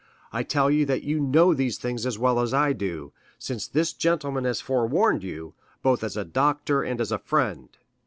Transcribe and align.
I 0.33 0.41
tell 0.41 0.71
you 0.71 0.83
that 0.87 1.03
you 1.03 1.19
know 1.19 1.53
these 1.53 1.77
things 1.77 2.07
as 2.07 2.17
well 2.17 2.39
as 2.39 2.55
I 2.55 2.73
do, 2.73 3.13
since 3.37 3.67
this 3.67 3.93
gentleman 3.93 4.45
has 4.45 4.59
forewarned 4.59 5.23
you, 5.23 5.53
both 5.83 6.03
as 6.03 6.17
a 6.17 6.25
doctor 6.25 6.81
and 6.81 6.99
as 6.99 7.11
a 7.11 7.19
friend." 7.19 7.69